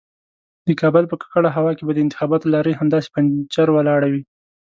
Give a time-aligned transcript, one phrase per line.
[0.67, 4.23] د کابل په ککړه هوا کې به د انتخاباتو لارۍ همداسې پنجر ولاړه وي.